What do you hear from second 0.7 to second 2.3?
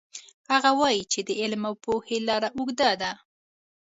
وایي چې د علم او پوهې